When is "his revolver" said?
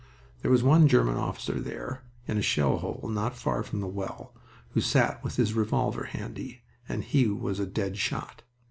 5.35-6.05